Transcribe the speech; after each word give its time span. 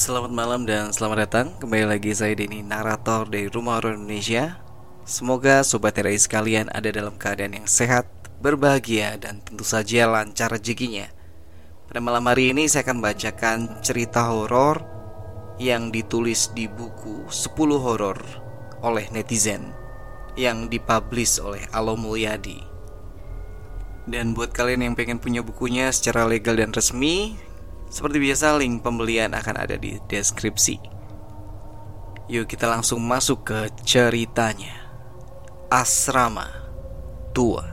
Selamat 0.00 0.32
malam 0.32 0.64
dan 0.64 0.96
selamat 0.96 1.28
datang. 1.28 1.46
Kembali 1.60 1.84
lagi 1.84 2.16
saya 2.16 2.32
Denny, 2.32 2.64
narator 2.64 3.28
dari 3.28 3.52
Rumah 3.52 3.84
Horor 3.84 4.00
Indonesia. 4.00 4.56
Semoga 5.04 5.60
Sobat 5.60 5.92
RI 6.00 6.16
sekalian 6.16 6.72
ada 6.72 6.88
dalam 6.88 7.20
keadaan 7.20 7.60
yang 7.60 7.68
sehat, 7.68 8.08
berbahagia, 8.40 9.20
dan 9.20 9.44
tentu 9.44 9.60
saja 9.60 10.08
lancar 10.08 10.56
rezekinya. 10.56 11.04
Pada 11.84 12.00
malam 12.00 12.24
hari 12.32 12.48
ini 12.48 12.64
saya 12.64 12.88
akan 12.88 13.04
bacakan 13.04 13.84
cerita 13.84 14.24
horor 14.24 14.80
Yang 15.60 15.92
ditulis 15.92 16.48
di 16.56 16.64
buku 16.64 17.28
10 17.28 17.52
horor 17.76 18.24
oleh 18.80 19.04
netizen 19.12 19.76
Yang 20.32 20.80
dipublish 20.80 21.44
oleh 21.44 21.68
Alo 21.76 22.00
Mulyadi. 22.00 22.64
Dan 24.08 24.32
buat 24.32 24.56
kalian 24.56 24.80
yang 24.80 24.94
pengen 24.96 25.20
punya 25.20 25.44
bukunya 25.44 25.92
secara 25.92 26.24
legal 26.24 26.56
dan 26.56 26.72
resmi, 26.72 27.36
seperti 27.90 28.22
biasa 28.22 28.54
link 28.56 28.86
pembelian 28.86 29.34
akan 29.34 29.66
ada 29.66 29.74
di 29.74 29.98
deskripsi. 30.06 30.78
Yuk 32.30 32.46
kita 32.46 32.70
langsung 32.70 33.02
masuk 33.02 33.42
ke 33.42 33.58
ceritanya. 33.82 34.78
Asrama 35.66 36.46
Tua. 37.34 37.66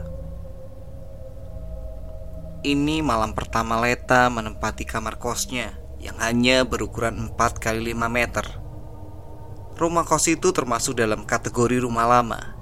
Ini 2.66 3.06
malam 3.06 3.38
pertama 3.38 3.78
Leta 3.78 4.28
menempati 4.34 4.84
kamar 4.84 5.22
kosnya 5.22 5.78
yang 6.02 6.18
hanya 6.18 6.66
berukuran 6.66 7.30
4 7.38 7.38
kali 7.62 7.94
5 7.94 8.10
meter. 8.10 8.46
Rumah 9.78 10.10
kos 10.10 10.26
itu 10.26 10.50
termasuk 10.50 10.98
dalam 10.98 11.22
kategori 11.22 11.78
rumah 11.86 12.10
lama 12.10 12.58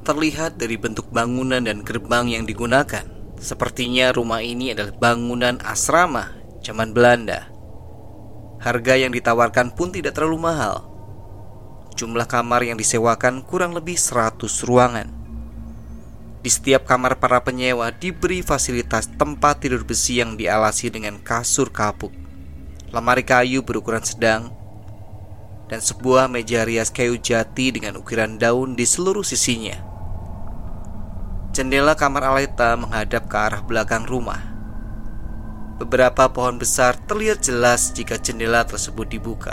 Terlihat 0.00 0.56
dari 0.56 0.80
bentuk 0.80 1.12
bangunan 1.12 1.60
dan 1.60 1.84
gerbang 1.84 2.24
yang 2.32 2.48
digunakan 2.48 3.04
Sepertinya 3.40 4.12
rumah 4.12 4.44
ini 4.44 4.76
adalah 4.76 4.92
bangunan 4.92 5.56
asrama 5.64 6.36
zaman 6.60 6.92
Belanda. 6.92 7.48
Harga 8.60 9.00
yang 9.00 9.16
ditawarkan 9.16 9.72
pun 9.72 9.90
tidak 9.90 10.12
terlalu 10.12 10.52
mahal. 10.52 10.84
Jumlah 11.96 12.28
kamar 12.28 12.60
yang 12.68 12.76
disewakan 12.76 13.40
kurang 13.40 13.72
lebih 13.72 13.96
100 13.96 14.44
ruangan. 14.68 15.08
Di 16.40 16.48
setiap 16.52 16.84
kamar 16.84 17.16
para 17.16 17.40
penyewa 17.40 17.88
diberi 17.92 18.44
fasilitas 18.44 19.08
tempat 19.16 19.64
tidur 19.64 19.84
besi 19.88 20.20
yang 20.20 20.36
dialasi 20.36 20.88
dengan 20.88 21.20
kasur 21.20 21.68
kapuk 21.68 22.12
Lemari 22.90 23.22
kayu 23.22 23.62
berukuran 23.62 24.02
sedang 24.02 24.50
dan 25.70 25.78
sebuah 25.78 26.26
meja 26.26 26.66
rias 26.66 26.90
kayu 26.90 27.14
jati 27.14 27.70
dengan 27.70 28.02
ukiran 28.02 28.34
daun 28.34 28.74
di 28.74 28.82
seluruh 28.82 29.22
sisinya. 29.22 29.78
Jendela 31.60 31.92
kamar 31.92 32.24
Aleta 32.24 32.72
menghadap 32.72 33.28
ke 33.28 33.36
arah 33.36 33.60
belakang 33.60 34.08
rumah. 34.08 34.40
Beberapa 35.76 36.32
pohon 36.32 36.56
besar 36.56 36.96
terlihat 37.04 37.44
jelas 37.44 37.92
jika 37.92 38.16
jendela 38.16 38.64
tersebut 38.64 39.04
dibuka. 39.04 39.52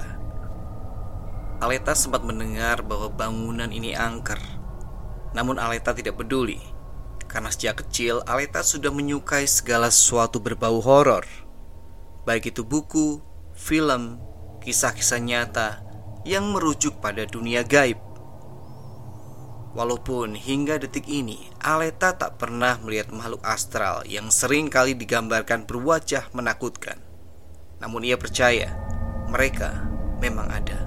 Aleta 1.60 1.92
sempat 2.00 2.24
mendengar 2.24 2.80
bahwa 2.80 3.12
bangunan 3.12 3.68
ini 3.68 3.92
angker. 3.92 4.40
Namun 5.36 5.60
Aleta 5.60 5.92
tidak 5.92 6.16
peduli 6.16 6.64
karena 7.28 7.52
sejak 7.52 7.84
kecil 7.84 8.24
Aleta 8.24 8.64
sudah 8.64 8.88
menyukai 8.88 9.44
segala 9.44 9.92
sesuatu 9.92 10.40
berbau 10.40 10.80
horor. 10.80 11.28
Baik 12.24 12.56
itu 12.56 12.64
buku, 12.64 13.20
film, 13.52 14.16
kisah-kisah 14.64 15.20
nyata 15.20 15.84
yang 16.24 16.56
merujuk 16.56 17.04
pada 17.04 17.28
dunia 17.28 17.68
gaib. 17.68 18.00
Walaupun 19.78 20.34
hingga 20.34 20.82
detik 20.82 21.06
ini 21.06 21.54
Aleta 21.62 22.18
tak 22.18 22.42
pernah 22.42 22.82
melihat 22.82 23.14
makhluk 23.14 23.46
astral 23.46 24.02
yang 24.10 24.34
sering 24.34 24.74
kali 24.74 24.98
digambarkan 24.98 25.70
berwajah 25.70 26.34
menakutkan. 26.34 26.98
Namun 27.78 28.02
ia 28.02 28.18
percaya 28.18 28.74
mereka 29.30 29.86
memang 30.18 30.50
ada. 30.50 30.82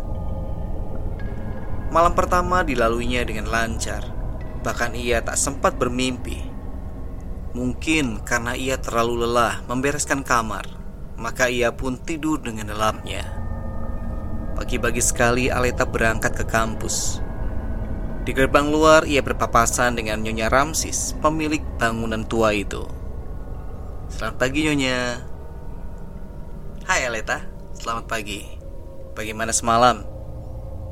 Malam 1.95 2.19
pertama 2.19 2.67
dilaluinya 2.67 3.23
dengan 3.23 3.47
lancar, 3.47 4.03
bahkan 4.67 4.91
ia 4.99 5.23
tak 5.23 5.39
sempat 5.39 5.79
bermimpi. 5.79 6.50
Mungkin 7.55 8.27
karena 8.27 8.59
ia 8.59 8.75
terlalu 8.75 9.23
lelah 9.23 9.62
membereskan 9.71 10.27
kamar, 10.27 10.67
maka 11.15 11.47
ia 11.47 11.71
pun 11.71 11.95
tidur 11.95 12.43
dengan 12.43 12.75
lelapnya. 12.75 13.23
Pagi-pagi 14.59 14.99
sekali 14.99 15.47
Aleta 15.47 15.87
berangkat 15.87 16.34
ke 16.34 16.43
kampus 16.43 17.30
di 18.20 18.36
gerbang 18.36 18.69
luar 18.69 19.08
ia 19.08 19.25
berpapasan 19.25 19.97
dengan 19.97 20.20
Nyonya 20.20 20.53
Ramsis, 20.53 21.16
pemilik 21.25 21.64
bangunan 21.81 22.20
tua 22.28 22.53
itu. 22.53 22.84
Selamat 24.12 24.36
pagi 24.36 24.69
Nyonya. 24.69 25.25
Hai 26.84 27.08
Aleta, 27.08 27.41
selamat 27.72 28.04
pagi. 28.04 28.44
Bagaimana 29.16 29.56
semalam? 29.56 30.04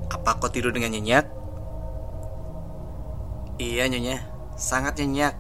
Apa 0.08 0.40
kau 0.40 0.48
tidur 0.48 0.72
dengan 0.72 0.96
nyenyak? 0.96 1.28
Iya 3.60 3.92
Nyonya, 3.92 4.24
sangat 4.56 4.96
nyenyak. 4.96 5.36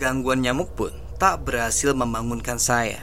Gangguan 0.00 0.40
nyamuk 0.40 0.72
pun 0.72 0.96
tak 1.20 1.44
berhasil 1.44 1.92
membangunkan 1.92 2.56
saya. 2.56 2.98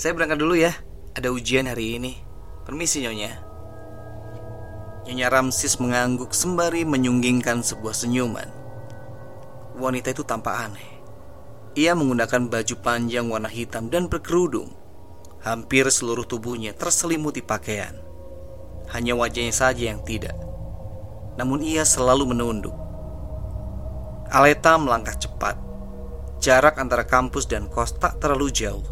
Saya 0.00 0.16
berangkat 0.16 0.40
dulu 0.40 0.56
ya, 0.56 0.72
ada 1.12 1.28
ujian 1.28 1.68
hari 1.68 2.00
ini. 2.00 2.16
Permisi 2.64 3.04
Nyonya. 3.04 3.49
Nyonya 5.08 5.32
Ramsis 5.32 5.80
mengangguk 5.80 6.36
sembari 6.36 6.84
menyunggingkan 6.84 7.64
sebuah 7.64 7.96
senyuman. 7.96 8.48
Wanita 9.80 10.12
itu 10.12 10.20
tampak 10.28 10.54
aneh. 10.68 10.90
Ia 11.72 11.96
menggunakan 11.96 12.52
baju 12.52 12.74
panjang 12.84 13.32
warna 13.32 13.48
hitam 13.48 13.88
dan 13.88 14.12
berkerudung. 14.12 14.76
Hampir 15.40 15.88
seluruh 15.88 16.28
tubuhnya 16.28 16.76
terselimuti 16.76 17.40
pakaian. 17.40 17.96
Hanya 18.92 19.16
wajahnya 19.16 19.56
saja 19.56 19.88
yang 19.88 20.04
tidak. 20.04 20.36
Namun 21.40 21.64
ia 21.64 21.88
selalu 21.88 22.36
menunduk. 22.36 22.76
Aleta 24.28 24.76
melangkah 24.76 25.16
cepat. 25.16 25.56
Jarak 26.44 26.76
antara 26.76 27.08
kampus 27.08 27.48
dan 27.48 27.72
kos 27.72 27.96
tak 27.96 28.20
terlalu 28.20 28.52
jauh. 28.52 28.84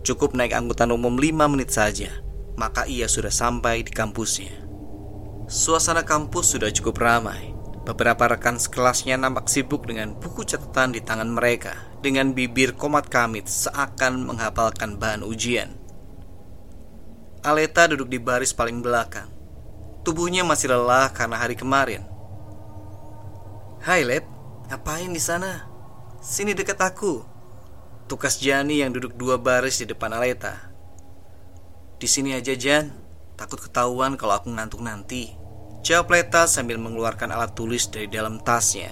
Cukup 0.00 0.32
naik 0.32 0.56
angkutan 0.56 0.88
umum 0.94 1.18
5 1.18 1.52
menit 1.52 1.74
saja, 1.74 2.08
maka 2.56 2.88
ia 2.88 3.04
sudah 3.04 3.30
sampai 3.30 3.84
di 3.84 3.92
kampusnya. 3.92 4.65
Suasana 5.46 6.02
kampus 6.02 6.58
sudah 6.58 6.74
cukup 6.74 6.98
ramai. 6.98 7.54
Beberapa 7.86 8.26
rekan 8.26 8.58
sekelasnya 8.58 9.14
nampak 9.14 9.46
sibuk 9.46 9.86
dengan 9.86 10.10
buku 10.18 10.42
catatan 10.42 10.90
di 10.90 10.98
tangan 10.98 11.30
mereka 11.30 11.86
dengan 12.02 12.34
bibir 12.34 12.74
komat 12.74 13.06
kamit 13.06 13.46
seakan 13.46 14.26
menghafalkan 14.26 14.98
bahan 14.98 15.22
ujian. 15.22 15.70
Aleta 17.46 17.86
duduk 17.86 18.10
di 18.10 18.18
baris 18.18 18.50
paling 18.50 18.82
belakang. 18.82 19.30
Tubuhnya 20.02 20.42
masih 20.42 20.74
lelah 20.74 21.14
karena 21.14 21.38
hari 21.38 21.54
kemarin. 21.54 22.02
Hai 23.86 24.02
Let, 24.02 24.26
ngapain 24.66 25.14
di 25.14 25.22
sana? 25.22 25.70
Sini 26.18 26.58
dekat 26.58 26.82
aku. 26.82 27.22
Tukas 28.10 28.42
Jani 28.42 28.82
yang 28.82 28.90
duduk 28.90 29.14
dua 29.14 29.38
baris 29.38 29.78
di 29.78 29.86
depan 29.86 30.10
Aleta. 30.10 30.74
Di 32.02 32.10
sini 32.10 32.34
aja 32.34 32.50
Jan. 32.58 33.05
Takut 33.36 33.60
ketahuan 33.60 34.16
kalau 34.16 34.40
aku 34.40 34.48
ngantuk 34.48 34.80
nanti. 34.80 35.36
Jawab 35.84 36.10
Leta 36.10 36.48
sambil 36.48 36.80
mengeluarkan 36.80 37.30
alat 37.30 37.52
tulis 37.52 37.86
dari 37.92 38.08
dalam 38.08 38.40
tasnya. 38.42 38.90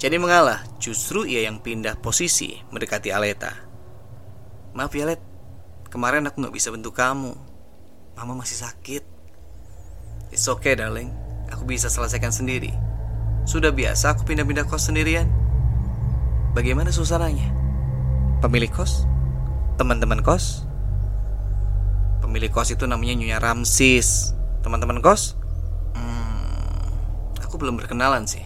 Jadi 0.00 0.16
mengalah, 0.18 0.64
justru 0.82 1.22
ia 1.22 1.46
yang 1.46 1.62
pindah 1.62 2.00
posisi 2.02 2.58
mendekati 2.72 3.14
Aleta. 3.14 3.54
Maaf 4.74 4.90
ya 4.90 5.06
Let, 5.06 5.22
kemarin 5.86 6.26
aku 6.26 6.42
gak 6.42 6.56
bisa 6.56 6.74
bentuk 6.74 6.98
kamu. 6.98 7.30
Mama 8.18 8.42
masih 8.42 8.58
sakit. 8.58 9.06
It's 10.34 10.50
okay 10.50 10.74
darling, 10.74 11.14
aku 11.46 11.62
bisa 11.62 11.86
selesaikan 11.86 12.34
sendiri. 12.34 12.74
Sudah 13.46 13.70
biasa 13.70 14.18
aku 14.18 14.26
pindah-pindah 14.26 14.66
kos 14.66 14.90
sendirian. 14.90 15.30
Bagaimana 16.58 16.90
suasananya? 16.90 17.54
Pemilik 18.42 18.72
kos? 18.72 19.06
Teman-teman 19.78 20.24
kos? 20.26 20.63
Pemilik 22.34 22.50
kos 22.50 22.74
itu 22.74 22.82
namanya 22.90 23.14
Nyonya 23.14 23.38
Ramsis. 23.38 24.34
Teman-teman 24.66 24.98
kos? 24.98 25.38
Hmm, 25.94 26.90
aku 27.38 27.54
belum 27.62 27.78
berkenalan 27.78 28.26
sih. 28.26 28.42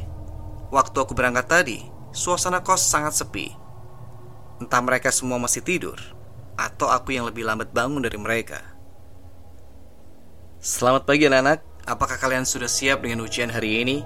Waktu 0.69 0.93
aku 0.93 1.17
berangkat 1.17 1.49
tadi, 1.49 1.89
suasana 2.13 2.61
kos 2.61 2.85
sangat 2.85 3.17
sepi. 3.17 3.49
Entah 4.61 4.85
mereka 4.85 5.09
semua 5.09 5.41
masih 5.41 5.65
tidur, 5.65 5.97
atau 6.61 6.93
aku 6.93 7.17
yang 7.17 7.25
lebih 7.33 7.49
lambat 7.49 7.73
bangun 7.73 8.05
dari 8.05 8.21
mereka. 8.21 8.61
Selamat 10.61 11.09
pagi 11.09 11.25
anak-anak, 11.25 11.89
apakah 11.89 12.21
kalian 12.21 12.45
sudah 12.45 12.69
siap 12.69 13.01
dengan 13.01 13.25
ujian 13.25 13.49
hari 13.49 13.89
ini? 13.89 14.05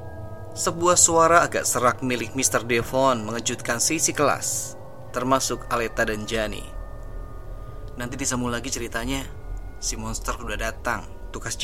Sebuah 0.55 0.95
suara 0.95 1.43
agak 1.43 1.67
serak 1.67 2.07
milik 2.07 2.39
Mr. 2.39 2.63
Devon 2.71 3.27
mengejutkan 3.27 3.83
sisi 3.83 4.15
kelas, 4.15 4.79
termasuk 5.11 5.67
Aleta 5.75 6.07
dan 6.07 6.23
Jani. 6.23 6.63
Nanti 7.99 8.15
disambung 8.15 8.55
lagi 8.55 8.71
ceritanya. 8.71 9.42
Si 9.83 9.99
monster 9.99 10.39
udah 10.39 10.55
datang, 10.55 11.03
tukas. 11.35 11.59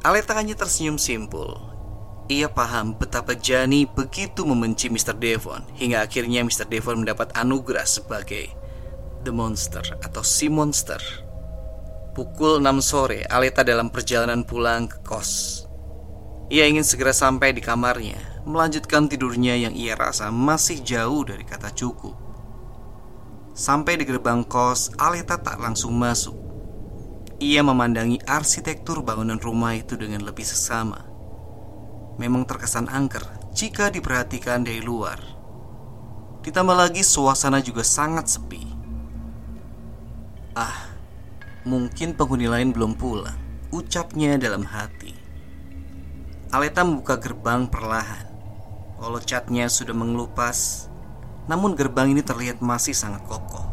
Aleta 0.00 0.32
hanya 0.32 0.56
tersenyum 0.56 0.96
simpul. 0.96 1.52
Ia 2.32 2.48
paham 2.48 2.96
betapa 2.96 3.36
Gianni 3.36 3.84
begitu 3.84 4.48
membenci 4.48 4.88
Mr. 4.88 5.12
Devon 5.12 5.62
hingga 5.76 6.00
akhirnya 6.00 6.40
Mr. 6.40 6.64
Devon 6.66 7.04
mendapat 7.04 7.36
anugerah 7.36 7.84
sebagai 7.84 8.48
The 9.28 9.30
Monster 9.30 9.84
atau 10.00 10.24
Si 10.24 10.48
Monster. 10.48 10.98
Pukul 12.16 12.64
6 12.64 12.80
sore, 12.80 13.28
Aleta 13.28 13.60
dalam 13.60 13.92
perjalanan 13.92 14.42
pulang 14.48 14.88
ke 14.88 15.04
kos. 15.04 15.62
Ia 16.48 16.64
ingin 16.64 16.82
segera 16.82 17.12
sampai 17.12 17.52
di 17.52 17.60
kamarnya, 17.60 18.42
melanjutkan 18.48 19.04
tidurnya 19.04 19.52
yang 19.68 19.76
ia 19.76 19.92
rasa 19.92 20.32
masih 20.32 20.80
jauh 20.80 21.28
dari 21.28 21.44
kata 21.44 21.70
cukup. 21.76 22.25
Sampai 23.56 23.96
di 23.96 24.04
gerbang 24.04 24.44
kos, 24.44 24.92
Aleta 25.00 25.40
tak 25.40 25.56
langsung 25.56 25.96
masuk. 25.96 26.36
Ia 27.40 27.64
memandangi 27.64 28.20
arsitektur 28.28 29.00
bangunan 29.00 29.40
rumah 29.40 29.72
itu 29.72 29.96
dengan 29.96 30.28
lebih 30.28 30.44
sesama. 30.44 31.00
Memang 32.20 32.44
terkesan 32.44 32.92
angker 32.92 33.24
jika 33.56 33.88
diperhatikan 33.88 34.60
dari 34.60 34.84
luar. 34.84 35.16
Ditambah 36.44 36.76
lagi 36.76 37.00
suasana 37.00 37.64
juga 37.64 37.80
sangat 37.80 38.28
sepi. 38.28 38.60
Ah, 40.52 40.92
mungkin 41.64 42.12
penghuni 42.12 42.52
lain 42.52 42.76
belum 42.76 42.92
pulang, 43.00 43.40
ucapnya 43.72 44.36
dalam 44.36 44.68
hati. 44.68 45.16
Aleta 46.52 46.84
membuka 46.84 47.16
gerbang 47.16 47.72
perlahan. 47.72 48.28
Walau 49.00 49.20
catnya 49.24 49.68
sudah 49.72 49.96
mengelupas, 49.96 50.92
namun 51.46 51.78
gerbang 51.78 52.10
ini 52.10 52.22
terlihat 52.22 52.58
masih 52.58 52.94
sangat 52.94 53.22
kokoh. 53.26 53.66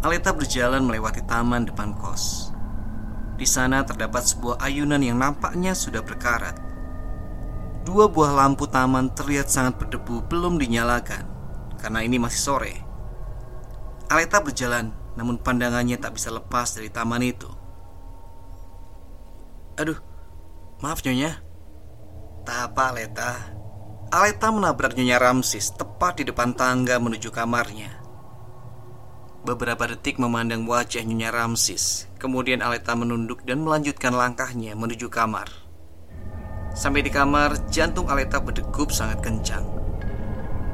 Aleta 0.00 0.32
berjalan 0.32 0.86
melewati 0.86 1.20
taman 1.26 1.68
depan 1.68 1.92
kos. 1.92 2.54
Di 3.36 3.44
sana 3.44 3.84
terdapat 3.84 4.24
sebuah 4.24 4.62
ayunan 4.62 5.00
yang 5.00 5.20
nampaknya 5.20 5.76
sudah 5.76 6.00
berkarat. 6.00 6.56
Dua 7.84 8.08
buah 8.08 8.32
lampu 8.32 8.64
taman 8.64 9.12
terlihat 9.12 9.52
sangat 9.52 9.76
berdebu 9.76 10.24
belum 10.28 10.56
dinyalakan 10.56 11.24
karena 11.80 12.00
ini 12.04 12.16
masih 12.16 12.40
sore. 12.40 12.74
Aleta 14.08 14.40
berjalan, 14.40 14.92
namun 15.16 15.40
pandangannya 15.40 15.96
tak 15.96 16.16
bisa 16.16 16.32
lepas 16.32 16.76
dari 16.76 16.88
taman 16.92 17.24
itu. 17.24 17.48
Aduh, 19.80 19.96
maaf 20.84 21.00
Nyonya. 21.04 21.40
Tak 22.44 22.72
apa 22.72 22.82
Aleta. 22.92 23.59
Aleta 24.10 24.50
menabrak 24.50 24.98
Nyonya 24.98 25.22
Ramsis 25.22 25.70
tepat 25.70 26.18
di 26.18 26.26
depan 26.26 26.50
tangga 26.58 26.98
menuju 26.98 27.30
kamarnya. 27.30 27.94
Beberapa 29.46 29.86
detik 29.86 30.18
memandang 30.18 30.66
wajah 30.66 31.06
Nyonya 31.06 31.30
Ramsis, 31.30 32.10
kemudian 32.18 32.58
Aleta 32.58 32.98
menunduk 32.98 33.46
dan 33.46 33.62
melanjutkan 33.62 34.10
langkahnya 34.10 34.74
menuju 34.74 35.06
kamar. 35.14 35.46
Sampai 36.74 37.06
di 37.06 37.10
kamar, 37.14 37.70
jantung 37.70 38.10
Aleta 38.10 38.42
berdegup 38.42 38.90
sangat 38.90 39.22
kencang. 39.22 39.62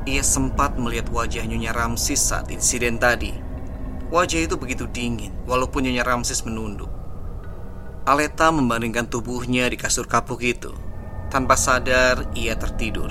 Ia 0.09 0.25
sempat 0.25 0.81
melihat 0.81 1.13
wajah 1.13 1.45
Nyonya 1.45 1.77
Ramsis 1.77 2.33
saat 2.33 2.49
insiden 2.49 2.97
tadi. 2.97 3.37
Wajah 4.09 4.49
itu 4.49 4.57
begitu 4.57 4.89
dingin, 4.89 5.37
walaupun 5.45 5.85
Nyonya 5.85 6.09
Ramsis 6.09 6.41
menunduk. 6.49 6.89
Aleta 8.09 8.49
membandingkan 8.49 9.13
tubuhnya 9.13 9.69
di 9.69 9.77
kasur 9.77 10.09
kapuk 10.09 10.41
itu. 10.41 10.86
Tanpa 11.29 11.59
sadar, 11.59 12.31
ia 12.39 12.55
tertidur. 12.55 13.11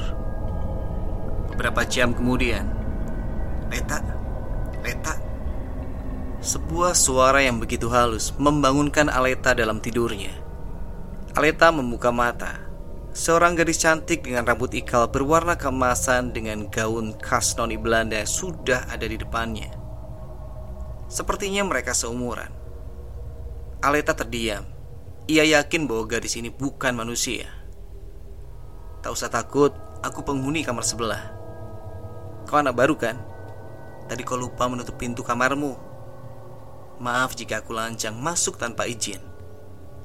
Beberapa 1.52 1.84
jam 1.88 2.16
kemudian, 2.16 2.68
Leta, 3.72 4.00
Leta, 4.84 5.14
sebuah 6.40 6.94
suara 6.94 7.42
yang 7.42 7.58
begitu 7.58 7.90
halus 7.90 8.36
membangunkan 8.38 9.10
Aleta 9.10 9.58
dalam 9.58 9.82
tidurnya. 9.82 10.32
Aleta 11.36 11.74
membuka 11.74 12.14
mata 12.14 12.66
Seorang 13.16 13.56
gadis 13.56 13.80
cantik 13.80 14.28
dengan 14.28 14.44
rambut 14.44 14.76
ikal 14.76 15.08
berwarna 15.08 15.56
keemasan 15.56 16.36
dengan 16.36 16.68
gaun 16.68 17.16
khas 17.16 17.56
noni 17.56 17.80
Belanda 17.80 18.20
sudah 18.28 18.92
ada 18.92 19.08
di 19.08 19.16
depannya. 19.16 19.72
Sepertinya 21.08 21.64
mereka 21.64 21.96
seumuran. 21.96 22.52
Aleta 23.80 24.12
terdiam. 24.20 24.68
Ia 25.32 25.48
yakin 25.48 25.88
bahwa 25.88 26.12
gadis 26.12 26.36
ini 26.36 26.52
bukan 26.52 26.92
manusia. 26.92 27.48
Tak 29.06 29.14
usah 29.14 29.30
takut, 29.30 29.70
aku 30.02 30.26
penghuni 30.26 30.66
kamar 30.66 30.82
sebelah. 30.82 31.30
Kau 32.50 32.58
anak 32.58 32.74
baru 32.74 32.98
kan? 32.98 33.22
Tadi 34.10 34.26
kau 34.26 34.34
lupa 34.34 34.66
menutup 34.66 34.98
pintu 34.98 35.22
kamarmu. 35.22 35.78
Maaf 36.98 37.38
jika 37.38 37.62
aku 37.62 37.78
lancang 37.78 38.18
masuk 38.18 38.58
tanpa 38.58 38.90
izin. 38.90 39.22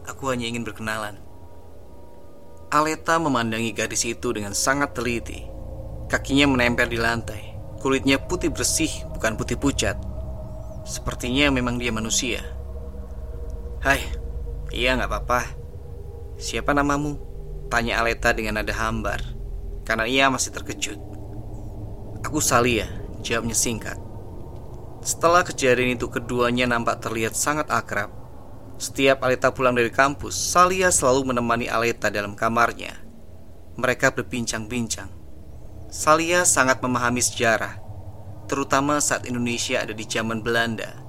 Aku 0.04 0.28
hanya 0.28 0.44
ingin 0.44 0.68
berkenalan. 0.68 1.16
Aleta 2.68 3.16
memandangi 3.16 3.72
gadis 3.72 4.04
itu 4.04 4.36
dengan 4.36 4.52
sangat 4.52 4.92
teliti. 4.92 5.48
Kakinya 6.12 6.52
menempel 6.52 6.92
di 6.92 7.00
lantai. 7.00 7.56
Kulitnya 7.80 8.20
putih 8.20 8.52
bersih, 8.52 8.92
bukan 9.16 9.32
putih 9.40 9.56
pucat. 9.56 9.96
Sepertinya 10.84 11.48
memang 11.48 11.80
dia 11.80 11.88
manusia. 11.88 12.44
Hai, 13.80 14.04
iya 14.76 14.92
nggak 14.92 15.08
apa-apa. 15.08 15.40
Siapa 16.36 16.76
namamu? 16.76 17.29
Tanya 17.70 18.02
Aleta 18.02 18.34
dengan 18.34 18.58
nada 18.58 18.74
hambar. 18.74 19.22
Karena 19.86 20.04
ia 20.10 20.26
masih 20.26 20.50
terkejut. 20.50 20.98
Aku 22.26 22.42
Salia, 22.42 22.90
jawabnya 23.22 23.54
singkat. 23.54 23.96
Setelah 25.00 25.46
kejadian 25.46 25.96
itu 25.96 26.10
keduanya 26.12 26.68
nampak 26.68 27.00
terlihat 27.00 27.32
sangat 27.32 27.70
akrab. 27.72 28.12
Setiap 28.76 29.24
Aleta 29.24 29.54
pulang 29.54 29.72
dari 29.72 29.88
kampus, 29.88 30.36
Salia 30.36 30.92
selalu 30.92 31.32
menemani 31.32 31.70
Aleta 31.70 32.12
dalam 32.12 32.36
kamarnya. 32.36 32.98
Mereka 33.80 34.12
berbincang-bincang. 34.12 35.08
Salia 35.88 36.44
sangat 36.44 36.84
memahami 36.84 37.18
sejarah, 37.18 37.80
terutama 38.46 39.00
saat 39.00 39.24
Indonesia 39.26 39.80
ada 39.80 39.94
di 39.96 40.04
zaman 40.04 40.42
Belanda. 40.44 41.00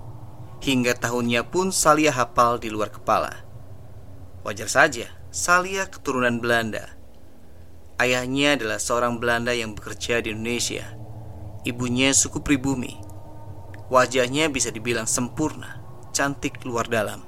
Hingga 0.61 0.97
tahunnya 0.97 1.49
pun 1.49 1.73
Salia 1.73 2.13
hafal 2.13 2.61
di 2.61 2.69
luar 2.69 2.93
kepala. 2.93 3.33
Wajar 4.41 4.69
saja, 4.69 5.09
Salia 5.31 5.87
keturunan 5.87 6.43
Belanda. 6.43 6.91
Ayahnya 7.95 8.59
adalah 8.59 8.83
seorang 8.83 9.15
Belanda 9.15 9.55
yang 9.55 9.71
bekerja 9.71 10.19
di 10.19 10.35
Indonesia. 10.35 10.83
Ibunya 11.63 12.11
suku 12.11 12.43
pribumi. 12.43 12.99
Wajahnya 13.87 14.51
bisa 14.51 14.75
dibilang 14.75 15.07
sempurna, 15.07 15.79
cantik 16.11 16.59
luar 16.67 16.91
dalam. 16.91 17.23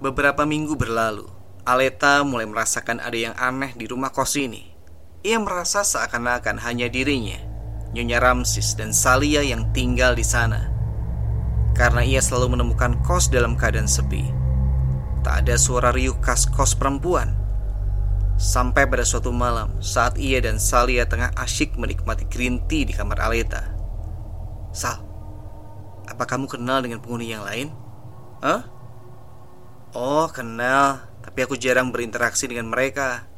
Beberapa 0.00 0.48
minggu 0.48 0.80
berlalu, 0.80 1.28
Aleta 1.68 2.24
mulai 2.24 2.48
merasakan 2.48 3.04
ada 3.04 3.20
yang 3.20 3.36
aneh 3.36 3.76
di 3.76 3.84
rumah 3.84 4.08
kos 4.08 4.40
ini. 4.40 4.72
Ia 5.28 5.36
merasa 5.44 5.84
seakan-akan 5.84 6.56
hanya 6.64 6.88
dirinya, 6.88 7.36
Nyonya 7.92 8.16
Ramsis 8.16 8.72
dan 8.80 8.96
Salia 8.96 9.44
yang 9.44 9.68
tinggal 9.76 10.16
di 10.16 10.24
sana. 10.24 10.72
Karena 11.76 12.00
ia 12.00 12.24
selalu 12.24 12.56
menemukan 12.56 12.96
kos 13.04 13.28
dalam 13.28 13.60
keadaan 13.60 13.84
sepi. 13.84 14.37
Tak 15.28 15.44
ada 15.44 15.60
suara 15.60 15.92
riuh 15.92 16.16
khas 16.24 16.48
kos 16.48 16.72
perempuan. 16.72 17.36
Sampai 18.40 18.88
pada 18.88 19.04
suatu 19.04 19.28
malam 19.28 19.76
saat 19.84 20.16
ia 20.16 20.40
dan 20.40 20.56
Salia 20.56 21.04
tengah 21.04 21.36
asyik 21.36 21.76
menikmati 21.76 22.24
green 22.32 22.64
tea 22.64 22.88
di 22.88 22.96
kamar 22.96 23.20
Aleta. 23.20 23.60
Sal, 24.72 24.96
apa 26.08 26.24
kamu 26.24 26.48
kenal 26.48 26.80
dengan 26.80 27.04
penghuni 27.04 27.28
yang 27.28 27.44
lain? 27.44 27.68
Hah? 28.40 28.72
Oh, 29.92 30.32
kenal. 30.32 31.04
Tapi 31.20 31.44
aku 31.44 31.60
jarang 31.60 31.92
berinteraksi 31.92 32.48
dengan 32.48 32.72
mereka. 32.72 33.28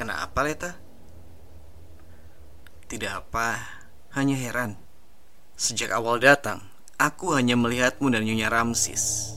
Kenapa, 0.00 0.40
Leta? 0.40 0.72
Tidak 2.88 3.12
apa, 3.12 3.60
hanya 4.16 4.40
heran. 4.40 4.80
Sejak 5.52 5.92
awal 5.92 6.16
datang, 6.16 6.64
aku 6.96 7.36
hanya 7.36 7.60
melihatmu 7.60 8.08
dan 8.08 8.24
Nyonya 8.24 8.48
Ramsis. 8.48 9.36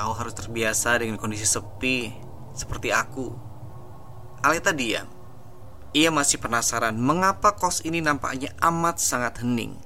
Kau 0.00 0.16
harus 0.16 0.32
terbiasa 0.32 0.96
dengan 0.96 1.20
kondisi 1.20 1.44
sepi, 1.44 2.08
seperti 2.56 2.88
aku. 2.88 3.36
Aleta 4.40 4.72
diam. 4.72 5.04
Ia 5.92 6.08
masih 6.08 6.40
penasaran 6.40 6.96
mengapa 6.96 7.52
kos 7.52 7.84
ini 7.84 8.00
nampaknya 8.00 8.56
amat 8.64 8.96
sangat 8.96 9.44
hening. 9.44 9.76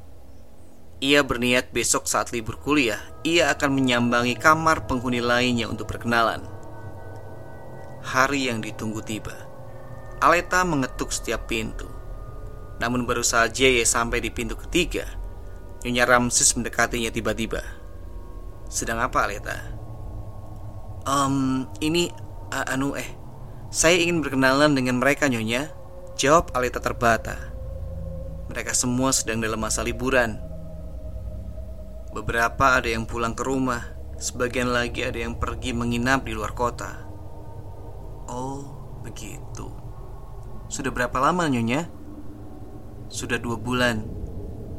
Ia 1.02 1.26
berniat 1.26 1.74
besok 1.74 2.06
saat 2.06 2.30
libur 2.30 2.62
kuliah, 2.62 3.02
ia 3.26 3.50
akan 3.50 3.74
menyambangi 3.74 4.38
kamar 4.38 4.86
penghuni 4.86 5.18
lainnya 5.18 5.66
untuk 5.66 5.90
berkenalan. 5.90 6.46
Hari 8.06 8.54
yang 8.54 8.62
ditunggu 8.62 9.02
tiba. 9.02 9.34
Aleta 10.22 10.62
mengetuk 10.62 11.10
setiap 11.10 11.50
pintu. 11.50 11.90
Namun 12.78 13.02
baru 13.02 13.26
saja 13.26 13.66
ia 13.66 13.82
sampai 13.82 14.22
di 14.22 14.30
pintu 14.30 14.54
ketiga, 14.54 15.10
Nyonya 15.82 16.06
Ramses 16.06 16.54
mendekatinya 16.54 17.10
tiba-tiba. 17.10 17.66
Sedang 18.70 19.02
apa 19.02 19.26
Aleta? 19.26 19.82
Um, 21.04 21.68
ini 21.84 22.08
uh, 22.48 22.64
anu 22.72 22.96
eh, 22.96 23.08
saya 23.68 24.00
ingin 24.00 24.24
berkenalan 24.24 24.72
dengan 24.72 25.00
mereka 25.00 25.28
Nyonya. 25.28 25.68
Jawab 26.16 26.54
Aleta 26.54 26.80
terbata. 26.80 27.52
Mereka 28.48 28.72
semua 28.72 29.10
sedang 29.10 29.42
dalam 29.42 29.58
masa 29.58 29.82
liburan 29.82 30.54
Beberapa 32.14 32.78
ada 32.78 32.86
yang 32.86 33.10
pulang 33.10 33.34
ke 33.34 33.42
rumah, 33.42 33.90
sebagian 34.22 34.70
lagi 34.70 35.02
ada 35.02 35.18
yang 35.18 35.34
pergi 35.34 35.74
menginap 35.74 36.22
di 36.22 36.30
luar 36.30 36.54
kota. 36.54 37.02
Oh, 38.30 38.62
begitu. 39.02 39.66
Sudah 40.70 40.94
berapa 40.94 41.18
lama 41.18 41.50
Nyonya? 41.50 41.90
Sudah 43.10 43.42
dua 43.42 43.58
bulan. 43.58 44.06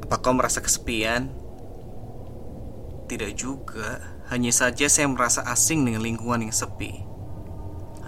Apa 0.07 0.23
kau 0.23 0.31
merasa 0.31 0.63
kesepian? 0.63 1.27
Tidak 3.11 3.35
juga, 3.35 4.14
hanya 4.25 4.49
saja 4.49 4.89
saya 4.89 5.05
merasa 5.05 5.45
asing 5.45 5.85
dengan 5.85 6.01
lingkungan 6.01 6.49
yang 6.49 6.55
sepi. 6.55 7.05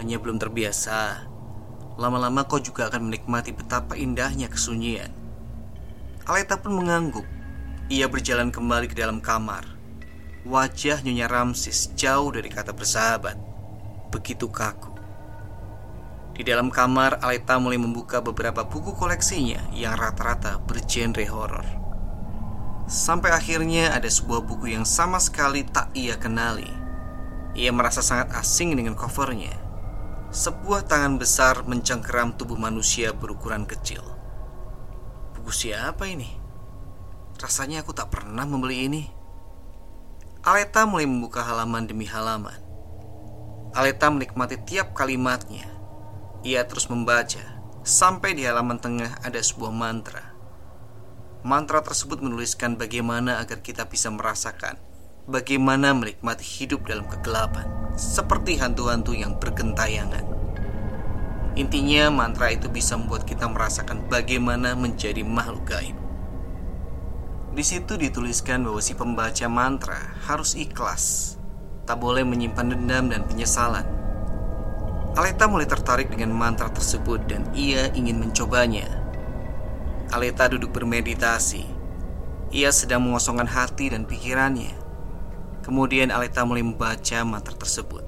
Hanya 0.02 0.18
belum 0.18 0.42
terbiasa. 0.42 1.30
Lama-lama 1.98 2.46
kau 2.46 2.58
juga 2.58 2.90
akan 2.90 3.10
menikmati 3.10 3.54
betapa 3.54 3.94
indahnya 3.94 4.50
kesunyian. 4.50 5.14
Aleta 6.26 6.58
pun 6.58 6.74
mengangguk. 6.78 7.26
Ia 7.94 8.10
berjalan 8.10 8.50
kembali 8.50 8.90
ke 8.90 8.98
dalam 8.98 9.22
kamar. 9.22 9.66
Wajah 10.46 11.06
Nyonya 11.06 11.30
Ramsis 11.30 11.94
jauh 11.94 12.34
dari 12.34 12.50
kata 12.50 12.74
bersahabat. 12.74 13.38
Begitu 14.10 14.50
kaku. 14.50 14.98
Di 16.34 16.46
dalam 16.46 16.70
kamar, 16.70 17.18
Aleta 17.22 17.58
mulai 17.58 17.82
membuka 17.82 18.22
beberapa 18.22 18.66
buku 18.66 18.94
koleksinya 18.94 19.74
yang 19.74 19.98
rata-rata 19.98 20.62
bergenre 20.62 21.26
horor. 21.26 21.87
Sampai 22.88 23.36
akhirnya 23.36 23.91
ada 23.91 24.08
sebuah 24.08 24.48
buku 24.48 24.72
yang 24.72 24.88
sama 24.88 25.20
sekali 25.20 25.67
tak 25.67 25.91
ia 25.91 26.15
kenali. 26.15 26.72
Ia 27.53 27.75
merasa 27.75 28.00
sangat 28.00 28.32
asing 28.34 28.79
dengan 28.79 28.96
covernya. 28.96 29.53
Sebuah 30.32 30.88
tangan 30.88 31.20
besar 31.20 31.67
mencengkeram 31.67 32.39
tubuh 32.39 32.56
manusia 32.56 33.12
berukuran 33.12 33.67
kecil. 33.67 34.03
Buku 35.36 35.51
siapa 35.51 36.08
ini? 36.08 36.32
Rasanya 37.38 37.84
aku 37.84 37.91
tak 37.91 38.12
pernah 38.12 38.48
membeli 38.48 38.88
ini. 38.88 39.03
Aleta 40.48 40.88
mulai 40.88 41.06
membuka 41.06 41.44
halaman 41.44 41.86
demi 41.86 42.08
halaman. 42.08 42.58
Aleta 43.75 44.08
menikmati 44.08 44.56
tiap 44.63 44.96
kalimatnya 44.96 45.77
ia 46.46 46.63
terus 46.63 46.88
membaca 46.88 47.41
sampai 47.82 48.38
di 48.38 48.46
halaman 48.46 48.77
tengah 48.77 49.20
ada 49.20 49.41
sebuah 49.41 49.74
mantra. 49.74 50.26
Mantra 51.46 51.86
tersebut 51.86 52.17
menuliskan 52.22 52.82
bagaimana 52.82 53.38
agar 53.38 53.62
kita 53.62 53.86
bisa 53.86 54.10
merasakan 54.10 54.77
bagaimana 55.29 55.94
menikmati 55.94 56.41
hidup 56.41 56.89
dalam 56.89 57.06
kegelapan, 57.06 57.67
seperti 57.94 58.58
hantu-hantu 58.58 59.13
yang 59.13 59.38
bergentayangan. 59.38 60.24
Intinya, 61.53 62.10
mantra 62.10 62.53
itu 62.53 62.70
bisa 62.70 62.98
membuat 62.98 63.25
kita 63.25 63.46
merasakan 63.46 64.10
bagaimana 64.10 64.74
menjadi 64.74 65.22
makhluk 65.22 65.67
gaib. 65.70 65.98
Di 67.53 67.63
situ 67.65 67.98
dituliskan 67.98 68.65
bahwa 68.65 68.82
si 68.82 68.94
pembaca 68.94 69.46
mantra 69.50 70.17
harus 70.29 70.53
ikhlas, 70.53 71.36
tak 71.89 71.98
boleh 71.98 72.22
menyimpan 72.22 72.77
dendam 72.77 73.10
dan 73.10 73.25
penyesalan, 73.25 73.98
Aleta 75.17 75.50
mulai 75.50 75.65
tertarik 75.65 76.13
dengan 76.13 76.29
mantra 76.29 76.70
tersebut 76.70 77.25
dan 77.25 77.50
ia 77.58 77.89
ingin 77.98 78.22
mencobanya. 78.22 78.86
Aleta 80.12 80.48
duduk 80.48 80.72
bermeditasi. 80.72 81.64
Ia 82.56 82.72
sedang 82.72 83.04
mengosongkan 83.04 83.48
hati 83.48 83.92
dan 83.92 84.08
pikirannya. 84.08 84.72
Kemudian 85.64 86.14
Aleta 86.14 86.48
mulai 86.48 86.64
membaca 86.64 87.20
mantra 87.28 87.56
tersebut. 87.56 88.08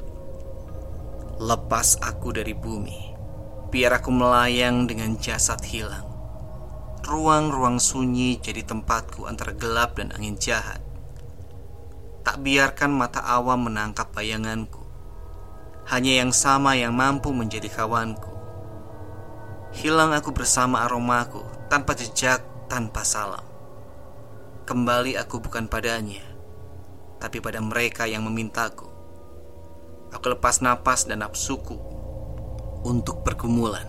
Lepas 1.39 1.99
aku 1.99 2.35
dari 2.35 2.55
bumi, 2.55 3.15
biar 3.71 3.99
aku 3.99 4.11
melayang 4.11 4.87
dengan 4.87 5.19
jasad 5.19 5.59
hilang. 5.67 6.07
Ruang-ruang 7.03 7.79
sunyi 7.79 8.39
jadi 8.39 8.63
tempatku 8.63 9.27
antara 9.27 9.55
gelap 9.55 9.99
dan 9.99 10.11
angin 10.15 10.39
jahat. 10.39 10.79
Tak 12.23 12.43
biarkan 12.43 12.91
mata 12.91 13.23
awam 13.23 13.67
menangkap 13.71 14.11
bayanganku 14.11 14.89
hanya 15.89 16.21
yang 16.21 16.29
sama 16.29 16.77
yang 16.77 16.93
mampu 16.93 17.33
menjadi 17.33 17.65
kawanku. 17.65 18.29
Hilang 19.73 20.13
aku 20.13 20.29
bersama 20.29 20.85
aromaku, 20.85 21.41
tanpa 21.69 21.93
jejak, 21.93 22.41
tanpa 22.65 23.05
salam. 23.05 23.45
Kembali 24.65 25.13
aku 25.21 25.37
bukan 25.37 25.69
padanya, 25.69 26.25
tapi 27.21 27.37
pada 27.37 27.61
mereka 27.61 28.09
yang 28.09 28.25
memintaku. 28.25 28.89
Aku 30.09 30.25
lepas 30.33 30.65
napas 30.65 31.05
dan 31.05 31.21
nafsuku 31.21 31.77
untuk 32.81 33.21
pergumulan 33.21 33.85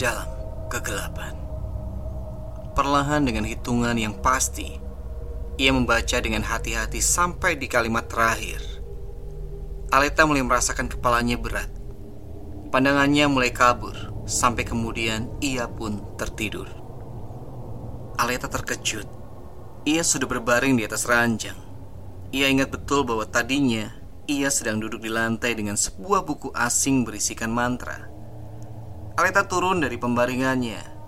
dalam 0.00 0.24
kegelapan. 0.72 1.36
Perlahan 2.72 3.28
dengan 3.28 3.44
hitungan 3.44 4.00
yang 4.00 4.16
pasti, 4.24 4.80
ia 5.60 5.76
membaca 5.76 6.16
dengan 6.24 6.40
hati-hati 6.40 7.04
sampai 7.04 7.60
di 7.60 7.68
kalimat 7.68 8.08
terakhir. 8.08 8.64
Aleta 9.92 10.24
mulai 10.24 10.40
merasakan 10.40 10.88
kepalanya 10.88 11.36
berat. 11.36 11.68
Pandangannya 12.72 13.28
mulai 13.28 13.52
kabur, 13.52 14.24
sampai 14.24 14.64
kemudian 14.64 15.28
ia 15.44 15.68
pun 15.68 16.00
tertidur. 16.16 16.79
Aleta 18.20 18.52
terkejut. 18.52 19.08
Ia 19.88 20.04
sudah 20.04 20.28
berbaring 20.28 20.76
di 20.76 20.84
atas 20.84 21.08
ranjang. 21.08 21.56
Ia 22.36 22.52
ingat 22.52 22.68
betul 22.68 23.08
bahwa 23.08 23.24
tadinya 23.24 23.88
ia 24.28 24.52
sedang 24.52 24.76
duduk 24.76 25.00
di 25.00 25.08
lantai 25.08 25.56
dengan 25.56 25.72
sebuah 25.72 26.28
buku 26.28 26.52
asing 26.52 27.08
berisikan 27.08 27.48
mantra. 27.48 28.12
Aleta 29.16 29.48
turun 29.48 29.80
dari 29.80 29.96
pembaringannya. 29.96 31.00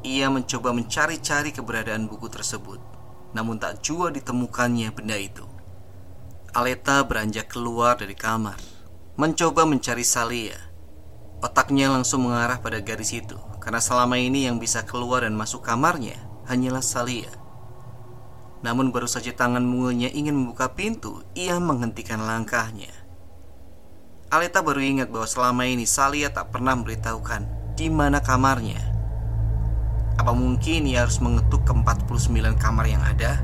Ia 0.00 0.32
mencoba 0.32 0.72
mencari-cari 0.72 1.52
keberadaan 1.52 2.08
buku 2.08 2.32
tersebut, 2.32 2.80
namun 3.36 3.60
tak 3.60 3.84
jua 3.84 4.08
ditemukannya 4.08 4.88
benda 4.96 5.20
itu. 5.20 5.44
Aleta 6.56 7.04
beranjak 7.04 7.52
keluar 7.52 8.00
dari 8.00 8.16
kamar, 8.16 8.56
mencoba 9.20 9.68
mencari 9.68 10.08
Salia. 10.08 10.56
Otaknya 11.44 11.92
langsung 11.92 12.24
mengarah 12.24 12.64
pada 12.64 12.80
garis 12.80 13.12
itu, 13.12 13.36
karena 13.60 13.84
selama 13.84 14.16
ini 14.16 14.48
yang 14.48 14.56
bisa 14.56 14.88
keluar 14.88 15.20
dan 15.20 15.36
masuk 15.36 15.60
kamarnya 15.60 16.25
hanyalah 16.46 16.82
Salia. 16.82 17.30
Namun 18.64 18.90
baru 18.90 19.06
saja 19.06 19.30
tangan 19.30 19.62
mungilnya 19.62 20.10
ingin 20.10 20.34
membuka 20.34 20.72
pintu, 20.72 21.22
ia 21.38 21.60
menghentikan 21.62 22.24
langkahnya. 22.24 22.90
Aleta 24.26 24.58
baru 24.58 24.82
ingat 24.82 25.06
bahwa 25.06 25.28
selama 25.28 25.62
ini 25.70 25.86
Salia 25.86 26.34
tak 26.34 26.50
pernah 26.50 26.74
memberitahukan 26.74 27.74
di 27.78 27.86
mana 27.86 28.18
kamarnya. 28.18 28.82
Apa 30.18 30.34
mungkin 30.34 30.88
ia 30.90 31.06
harus 31.06 31.22
mengetuk 31.22 31.62
ke 31.62 31.72
49 31.76 32.58
kamar 32.58 32.86
yang 32.90 33.04
ada? 33.06 33.38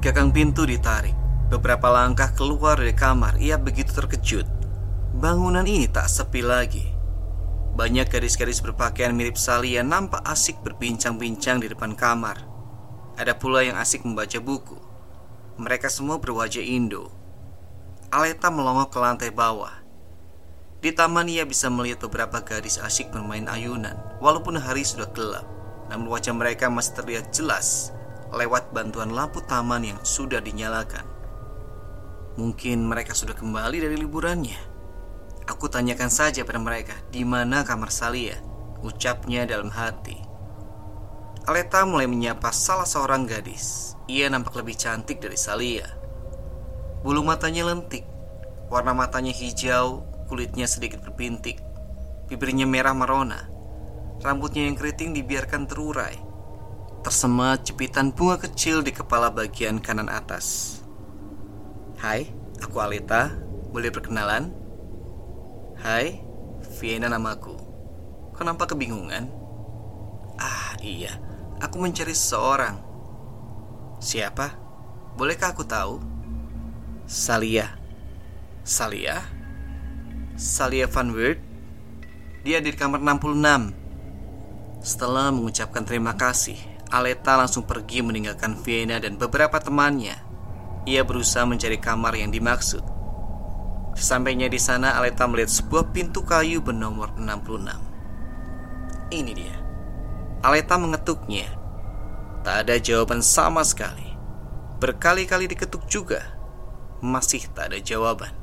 Gagang 0.00 0.32
pintu 0.32 0.64
ditarik. 0.64 1.12
Beberapa 1.52 1.92
langkah 1.92 2.32
keluar 2.32 2.80
dari 2.80 2.96
kamar, 2.96 3.36
ia 3.36 3.60
begitu 3.60 3.92
terkejut. 3.92 4.48
Bangunan 5.14 5.68
ini 5.68 5.86
tak 5.86 6.08
sepi 6.08 6.40
lagi. 6.40 6.95
Banyak 7.76 8.08
gadis-gadis 8.08 8.64
berpakaian 8.64 9.12
mirip 9.12 9.36
Salia 9.36 9.84
nampak 9.84 10.24
asik 10.24 10.64
berbincang-bincang 10.64 11.60
di 11.60 11.68
depan 11.68 11.92
kamar. 11.92 12.40
Ada 13.20 13.36
pula 13.36 13.60
yang 13.68 13.76
asik 13.76 14.00
membaca 14.00 14.40
buku. 14.40 14.80
Mereka 15.60 15.92
semua 15.92 16.16
berwajah 16.16 16.64
Indo. 16.64 17.12
Aleta 18.08 18.48
melongok 18.48 18.96
ke 18.96 18.98
lantai 18.98 19.28
bawah. 19.28 19.76
Di 20.80 20.88
taman 20.96 21.28
ia 21.28 21.44
bisa 21.44 21.68
melihat 21.68 22.08
beberapa 22.08 22.40
gadis 22.40 22.80
asik 22.80 23.12
bermain 23.12 23.44
ayunan, 23.44 24.00
walaupun 24.24 24.56
hari 24.56 24.80
sudah 24.80 25.12
gelap. 25.12 25.44
Namun 25.92 26.08
wajah 26.08 26.32
mereka 26.32 26.72
masih 26.72 26.96
terlihat 26.96 27.28
jelas 27.36 27.92
lewat 28.32 28.72
bantuan 28.72 29.12
lampu 29.12 29.44
taman 29.44 29.84
yang 29.84 30.00
sudah 30.00 30.40
dinyalakan. 30.40 31.04
Mungkin 32.40 32.88
mereka 32.88 33.12
sudah 33.12 33.36
kembali 33.36 33.84
dari 33.84 34.00
liburannya. 34.00 34.75
Aku 35.46 35.70
tanyakan 35.70 36.10
saja 36.10 36.42
pada 36.42 36.58
mereka, 36.58 36.98
di 37.14 37.22
mana 37.22 37.62
kamar 37.62 37.94
Salia? 37.94 38.34
Ucapnya 38.82 39.46
dalam 39.46 39.70
hati. 39.70 40.18
Aleta 41.46 41.86
mulai 41.86 42.10
menyapa 42.10 42.50
salah 42.50 42.86
seorang 42.86 43.22
gadis. 43.30 43.94
Ia 44.10 44.26
nampak 44.26 44.58
lebih 44.58 44.74
cantik 44.74 45.22
dari 45.22 45.38
Salia. 45.38 45.86
Bulu 47.06 47.22
matanya 47.22 47.70
lentik, 47.70 48.02
warna 48.66 48.90
matanya 48.90 49.30
hijau, 49.30 50.02
kulitnya 50.26 50.66
sedikit 50.66 51.06
berbintik, 51.06 51.62
bibirnya 52.26 52.66
merah 52.66 52.98
merona, 52.98 53.46
rambutnya 54.26 54.66
yang 54.66 54.74
keriting 54.74 55.14
dibiarkan 55.14 55.70
terurai. 55.70 56.18
Tersemat 57.06 57.62
jepitan 57.62 58.10
bunga 58.10 58.42
kecil 58.42 58.82
di 58.82 58.90
kepala 58.90 59.30
bagian 59.30 59.78
kanan 59.78 60.10
atas. 60.10 60.78
Hai, 62.02 62.26
aku 62.58 62.82
Alita. 62.82 63.30
Boleh 63.70 63.94
perkenalan? 63.94 64.65
Hai, 65.86 66.18
Vienna 66.82 67.06
namaku. 67.06 67.54
Kenapa 68.34 68.66
kebingungan? 68.66 69.30
Ah, 70.34 70.74
iya. 70.82 71.14
Aku 71.62 71.78
mencari 71.78 72.10
seseorang. 72.10 72.74
Siapa? 74.02 74.50
Bolehkah 75.14 75.54
aku 75.54 75.62
tahu? 75.62 76.02
Salia. 77.06 77.78
Salia? 78.66 79.30
Salia 80.34 80.90
Van 80.90 81.14
Wert? 81.14 81.38
Dia 82.42 82.58
di 82.58 82.74
kamar 82.74 82.98
66. 83.06 84.82
Setelah 84.82 85.30
mengucapkan 85.30 85.86
terima 85.86 86.18
kasih, 86.18 86.58
Aleta 86.90 87.38
langsung 87.38 87.62
pergi 87.62 88.02
meninggalkan 88.02 88.58
Vienna 88.58 88.98
dan 88.98 89.22
beberapa 89.22 89.62
temannya 89.62 90.18
ia 90.82 91.06
berusaha 91.06 91.46
mencari 91.46 91.78
kamar 91.78 92.18
yang 92.18 92.34
dimaksud. 92.34 92.95
Sesampainya 93.96 94.52
di 94.52 94.60
sana, 94.60 95.00
Aleta 95.00 95.24
melihat 95.24 95.48
sebuah 95.48 95.88
pintu 95.96 96.20
kayu 96.20 96.60
bernomor 96.60 97.16
66. 97.16 99.08
Ini 99.08 99.32
dia. 99.32 99.56
Aleta 100.44 100.76
mengetuknya. 100.76 101.48
Tak 102.44 102.68
ada 102.68 102.76
jawaban 102.76 103.24
sama 103.24 103.64
sekali. 103.64 104.04
Berkali-kali 104.76 105.48
diketuk 105.48 105.88
juga, 105.88 106.20
masih 107.00 107.48
tak 107.56 107.72
ada 107.72 107.80
jawaban. 107.80 108.36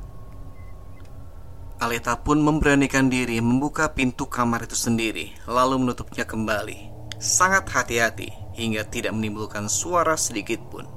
Aleta 1.78 2.18
pun 2.18 2.42
memberanikan 2.42 3.06
diri 3.06 3.38
membuka 3.38 3.86
pintu 3.94 4.26
kamar 4.26 4.66
itu 4.66 4.74
sendiri, 4.74 5.38
lalu 5.46 5.86
menutupnya 5.86 6.26
kembali. 6.26 6.90
Sangat 7.22 7.70
hati-hati 7.70 8.34
hingga 8.58 8.82
tidak 8.90 9.14
menimbulkan 9.14 9.70
suara 9.70 10.18
sedikit 10.18 10.58
pun. 10.66 10.90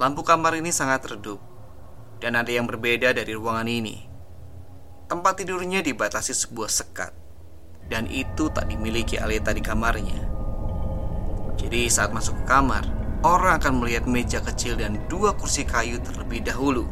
Lampu 0.00 0.24
kamar 0.24 0.56
ini 0.56 0.72
sangat 0.72 1.04
redup, 1.04 1.51
dan 2.22 2.38
ada 2.38 2.54
yang 2.54 2.70
berbeda 2.70 3.10
dari 3.10 3.34
ruangan 3.34 3.66
ini. 3.66 3.98
Tempat 5.10 5.42
tidurnya 5.42 5.82
dibatasi 5.82 6.30
sebuah 6.30 6.70
sekat, 6.70 7.10
dan 7.90 8.06
itu 8.06 8.46
tak 8.54 8.70
dimiliki 8.70 9.18
Aleta 9.18 9.50
di 9.50 9.58
kamarnya. 9.58 10.30
Jadi, 11.58 11.90
saat 11.90 12.14
masuk 12.14 12.38
ke 12.40 12.44
kamar, 12.46 12.86
orang 13.26 13.58
akan 13.58 13.82
melihat 13.82 14.06
meja 14.06 14.38
kecil 14.38 14.78
dan 14.78 15.02
dua 15.10 15.34
kursi 15.34 15.66
kayu 15.66 15.98
terlebih 15.98 16.46
dahulu. 16.46 16.86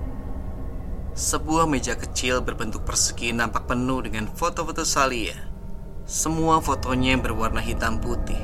Sebuah 1.15 1.71
meja 1.71 1.95
kecil 1.95 2.43
berbentuk 2.43 2.83
persegi 2.83 3.31
nampak 3.31 3.71
penuh 3.71 4.03
dengan 4.03 4.27
foto-foto 4.27 4.83
Salia. 4.83 5.35
Semua 6.11 6.59
fotonya 6.59 7.15
berwarna 7.19 7.63
hitam 7.63 8.03
putih. 8.03 8.39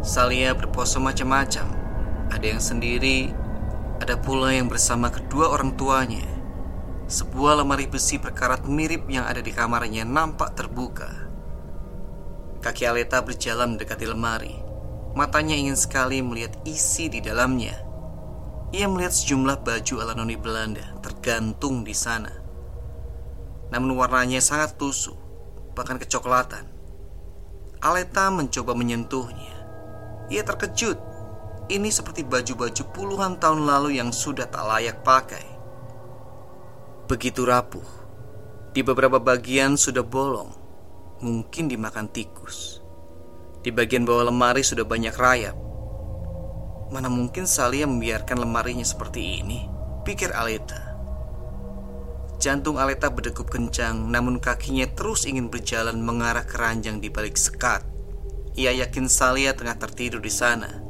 Salia 0.00 0.56
berpose 0.56 0.96
macam-macam. 1.00 1.68
Ada 2.28 2.56
yang 2.56 2.60
sendiri, 2.60 3.32
ada 4.04 4.20
pula 4.20 4.52
yang 4.52 4.68
bersama 4.68 5.08
kedua 5.08 5.48
orang 5.48 5.80
tuanya. 5.80 6.28
Sebuah 7.08 7.64
lemari 7.64 7.88
besi 7.88 8.20
berkarat 8.20 8.68
mirip 8.68 9.08
yang 9.08 9.24
ada 9.24 9.40
di 9.40 9.48
kamarnya 9.48 10.04
nampak 10.04 10.52
terbuka. 10.52 11.08
Kaki 12.60 12.84
Aleta 12.84 13.24
berjalan 13.24 13.72
mendekati 13.72 14.04
lemari. 14.04 14.60
Matanya 15.16 15.56
ingin 15.56 15.72
sekali 15.72 16.20
melihat 16.20 16.52
isi 16.68 17.08
di 17.08 17.24
dalamnya. 17.24 17.80
Ia 18.76 18.84
melihat 18.92 19.16
sejumlah 19.16 19.64
baju 19.64 19.94
ala 20.04 20.12
noni 20.12 20.36
Belanda 20.36 20.84
tergantung 21.00 21.80
di 21.80 21.96
sana. 21.96 22.28
Namun 23.72 23.96
warnanya 23.96 24.44
sangat 24.44 24.76
tusuk, 24.76 25.16
bahkan 25.72 25.96
kecoklatan. 25.96 26.68
Aleta 27.80 28.28
mencoba 28.28 28.76
menyentuhnya. 28.76 29.56
Ia 30.28 30.44
terkejut. 30.44 31.13
Ini 31.64 31.88
seperti 31.88 32.28
baju-baju 32.28 32.82
puluhan 32.92 33.40
tahun 33.40 33.64
lalu 33.64 33.96
yang 33.96 34.12
sudah 34.12 34.44
tak 34.48 34.64
layak 34.68 35.00
pakai. 35.00 35.44
Begitu 37.08 37.44
rapuh. 37.44 37.88
Di 38.74 38.82
beberapa 38.84 39.16
bagian 39.22 39.78
sudah 39.78 40.02
bolong, 40.02 40.50
mungkin 41.24 41.70
dimakan 41.70 42.10
tikus. 42.10 42.84
Di 43.64 43.72
bagian 43.72 44.04
bawah 44.04 44.28
lemari 44.28 44.60
sudah 44.60 44.84
banyak 44.84 45.14
rayap, 45.16 45.56
Mana 46.92 47.08
mungkin 47.08 47.48
Salia 47.48 47.88
membiarkan 47.88 48.44
lemarinya 48.44 48.84
seperti 48.84 49.40
ini? 49.40 49.64
Pikir 50.04 50.36
Aleta. 50.36 50.94
Jantung 52.36 52.76
Aleta 52.76 53.08
berdegup 53.08 53.48
kencang, 53.48 54.12
namun 54.12 54.36
kakinya 54.36 54.84
terus 54.92 55.24
ingin 55.24 55.48
berjalan 55.48 55.96
mengarah 55.96 56.44
ke 56.44 56.54
ranjang 56.54 57.00
di 57.00 57.08
balik 57.08 57.40
sekat. 57.40 57.80
Ia 58.54 58.70
yakin 58.84 59.08
Salia 59.08 59.56
tengah 59.56 59.74
tertidur 59.80 60.20
di 60.20 60.28
sana. 60.28 60.83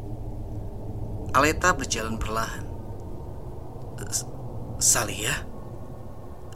Aleta 1.34 1.74
berjalan 1.74 2.14
perlahan. 2.14 2.62
Salia? 4.78 5.34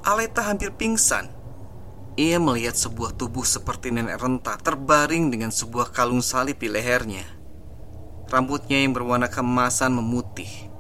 Aleta 0.07 0.47
hampir 0.47 0.71
pingsan. 0.71 1.35
Ia 2.15 2.39
melihat 2.39 2.79
sebuah 2.79 3.19
tubuh 3.19 3.43
seperti 3.43 3.91
nenek 3.91 4.23
renta 4.23 4.55
terbaring 4.55 5.35
dengan 5.35 5.51
sebuah 5.51 5.91
kalung 5.91 6.23
salib 6.23 6.63
di 6.63 6.71
lehernya. 6.71 7.27
Rambutnya 8.31 8.79
yang 8.79 8.95
berwarna 8.95 9.27
kemasan 9.27 9.99
memutih. 9.99 10.71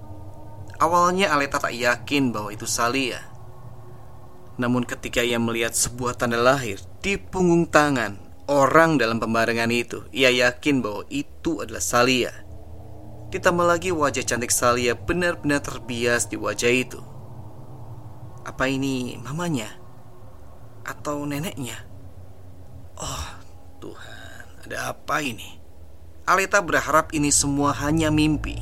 Awalnya 0.79 1.35
Aleta 1.35 1.59
tak 1.59 1.75
yakin 1.75 2.31
bahwa 2.31 2.55
itu 2.55 2.71
Salia. 2.71 3.19
Namun 4.63 4.87
ketika 4.87 5.27
ia 5.27 5.43
melihat 5.43 5.75
sebuah 5.75 6.15
tanda 6.15 6.39
lahir 6.39 6.79
di 7.03 7.19
punggung 7.19 7.67
tangan 7.67 8.15
orang 8.47 8.95
dalam 8.95 9.19
pembarengan 9.19 9.75
itu, 9.75 10.07
ia 10.15 10.31
yakin 10.31 10.87
bahwa 10.87 11.03
itu 11.11 11.67
adalah 11.67 11.83
Salia. 11.83 12.48
Ditambah 13.29 13.69
lagi 13.69 13.93
wajah 13.93 14.25
cantik 14.25 14.49
Salia 14.49 14.97
benar-benar 14.97 15.61
terbias 15.61 16.25
di 16.33 16.41
wajah 16.41 16.73
itu. 16.73 17.01
Apa 18.49 18.73
ini 18.73 19.21
mamanya? 19.21 19.69
Atau 20.81 21.29
neneknya? 21.29 21.77
Oh, 22.97 23.29
Tuhan, 23.85 24.64
ada 24.64 24.97
apa 24.97 25.21
ini? 25.21 25.61
Aleta 26.25 26.64
berharap 26.64 27.12
ini 27.12 27.29
semua 27.29 27.77
hanya 27.77 28.09
mimpi. 28.09 28.57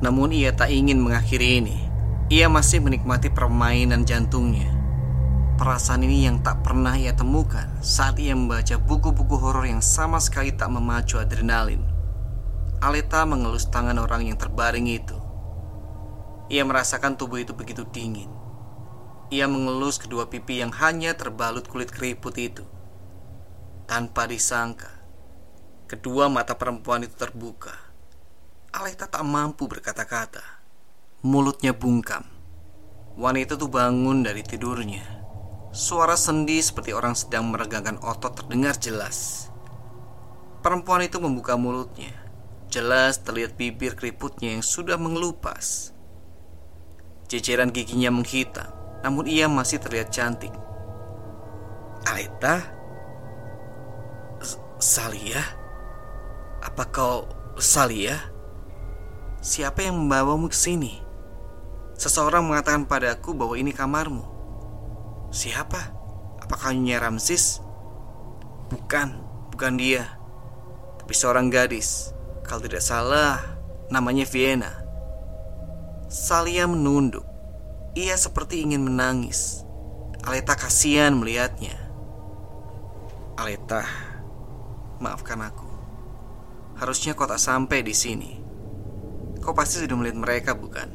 Namun 0.00 0.32
ia 0.32 0.56
tak 0.56 0.72
ingin 0.72 0.96
mengakhiri 0.96 1.60
ini. 1.60 1.84
Ia 2.32 2.48
masih 2.48 2.80
menikmati 2.80 3.28
permainan 3.28 4.08
jantungnya. 4.08 4.72
Perasaan 5.60 6.00
ini 6.00 6.24
yang 6.24 6.40
tak 6.40 6.64
pernah 6.64 6.96
ia 6.96 7.12
temukan 7.12 7.68
saat 7.84 8.16
ia 8.16 8.32
membaca 8.32 8.80
buku-buku 8.80 9.36
horor 9.36 9.68
yang 9.68 9.84
sama 9.84 10.16
sekali 10.16 10.48
tak 10.56 10.72
memacu 10.72 11.20
adrenalin. 11.20 11.91
Aleta 12.82 13.22
mengelus 13.22 13.70
tangan 13.70 13.94
orang 14.02 14.26
yang 14.26 14.34
terbaring 14.34 14.90
itu. 14.90 15.14
Ia 16.50 16.66
merasakan 16.66 17.14
tubuh 17.14 17.38
itu 17.38 17.54
begitu 17.54 17.86
dingin. 17.86 18.26
Ia 19.30 19.46
mengelus 19.46 20.02
kedua 20.02 20.26
pipi 20.26 20.58
yang 20.58 20.74
hanya 20.74 21.14
terbalut 21.14 21.70
kulit 21.70 21.94
keriput 21.94 22.34
itu. 22.42 22.66
Tanpa 23.86 24.26
disangka, 24.26 25.02
Kedua 25.92 26.32
mata 26.32 26.56
perempuan 26.56 27.04
itu 27.04 27.12
terbuka. 27.20 27.76
Aleta 28.72 29.04
tak 29.04 29.20
mampu 29.28 29.68
berkata-kata. 29.68 30.40
Mulutnya 31.20 31.76
bungkam. 31.76 32.24
Wanita 33.12 33.60
itu 33.60 33.68
bangun 33.68 34.24
dari 34.24 34.40
tidurnya. 34.40 35.04
Suara 35.68 36.16
sendi 36.16 36.56
seperti 36.64 36.96
orang 36.96 37.12
sedang 37.12 37.52
meregangkan 37.52 38.00
otot 38.00 38.40
terdengar 38.40 38.72
jelas. 38.80 39.52
Perempuan 40.64 41.04
itu 41.04 41.20
membuka 41.20 41.60
mulutnya. 41.60 42.21
Jelas 42.72 43.20
terlihat 43.20 43.60
bibir 43.60 43.92
keriputnya 43.92 44.56
yang 44.56 44.64
sudah 44.64 44.96
mengelupas. 44.96 45.92
Ceceran 47.28 47.68
giginya 47.68 48.08
menghitam, 48.08 48.64
namun 49.04 49.28
ia 49.28 49.44
masih 49.44 49.76
terlihat 49.76 50.08
cantik. 50.08 50.56
Aleta? 52.08 52.64
Salia? 54.80 55.44
Apa 56.64 56.88
kau 56.88 57.28
Salia? 57.60 58.16
Siapa 59.44 59.84
yang 59.84 60.00
membawamu 60.00 60.48
ke 60.48 60.56
sini? 60.56 60.96
Seseorang 62.00 62.48
mengatakan 62.48 62.88
padaku 62.88 63.36
bahwa 63.36 63.52
ini 63.52 63.76
kamarmu. 63.76 64.24
Siapa? 65.28 65.92
Apakah 66.40 66.72
Nyonya 66.72 67.04
Ramsis? 67.04 67.60
Bukan, 68.72 69.12
bukan 69.52 69.76
dia. 69.76 70.08
Tapi 71.04 71.12
seorang 71.12 71.52
gadis. 71.52 72.16
Kalau 72.42 72.60
tidak 72.62 72.82
salah, 72.82 73.38
namanya 73.88 74.26
Vienna. 74.26 74.82
Salia 76.12 76.68
menunduk. 76.68 77.24
Ia 77.96 78.16
seperti 78.16 78.64
ingin 78.64 78.84
menangis. 78.84 79.64
Aleta 80.24 80.56
kasihan 80.56 81.16
melihatnya. 81.16 81.76
Aleta, 83.36 83.84
maafkan 85.00 85.40
aku. 85.44 85.68
Harusnya 86.78 87.12
kau 87.12 87.28
tak 87.28 87.40
sampai 87.42 87.84
di 87.84 87.92
sini. 87.92 88.32
Kau 89.42 89.52
pasti 89.52 89.82
sudah 89.82 89.96
melihat 89.98 90.18
mereka, 90.20 90.50
bukan? 90.54 90.88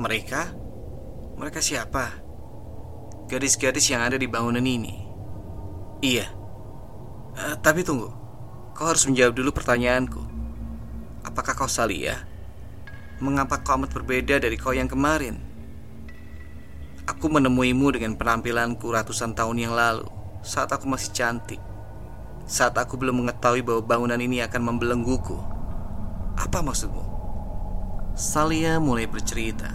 Mereka? 0.00 0.56
Mereka 1.36 1.60
siapa? 1.62 2.10
Gadis-gadis 3.30 3.86
yang 3.90 4.02
ada 4.02 4.18
di 4.18 4.26
bangunan 4.26 4.64
ini. 4.64 5.04
Iya. 6.02 6.26
Uh, 7.34 7.54
tapi 7.62 7.84
tunggu. 7.86 8.10
Kau 8.74 8.90
harus 8.90 9.06
menjawab 9.06 9.38
dulu 9.38 9.54
pertanyaanku. 9.54 10.33
Apakah 11.34 11.58
kau 11.58 11.66
Salia? 11.66 12.22
Mengapa 13.18 13.58
kau 13.58 13.74
amat 13.74 13.90
berbeda 13.90 14.38
dari 14.38 14.54
kau 14.54 14.70
yang 14.70 14.86
kemarin? 14.86 15.42
Aku 17.10 17.26
menemuimu 17.26 17.90
dengan 17.90 18.14
penampilanku 18.14 18.86
ratusan 18.86 19.34
tahun 19.34 19.66
yang 19.66 19.74
lalu 19.74 20.06
saat 20.46 20.70
aku 20.70 20.86
masih 20.86 21.10
cantik 21.10 21.58
saat 22.44 22.76
aku 22.76 23.00
belum 23.00 23.24
mengetahui 23.24 23.64
bahwa 23.64 23.82
bangunan 23.84 24.20
ini 24.20 24.44
akan 24.44 24.62
membelengguku. 24.68 25.36
Apa 26.36 26.60
maksudmu? 26.60 27.04
Salia 28.14 28.76
mulai 28.78 29.08
bercerita. 29.08 29.72